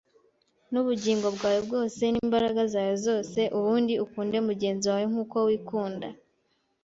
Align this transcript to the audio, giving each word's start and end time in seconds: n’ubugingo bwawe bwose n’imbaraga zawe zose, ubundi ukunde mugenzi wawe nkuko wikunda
n’ubugingo 0.71 1.27
bwawe 1.35 1.59
bwose 1.67 2.01
n’imbaraga 2.09 2.61
zawe 2.73 2.95
zose, 3.05 3.39
ubundi 3.57 3.93
ukunde 4.05 4.37
mugenzi 4.47 4.85
wawe 4.91 5.05
nkuko 5.11 5.37
wikunda 5.47 6.07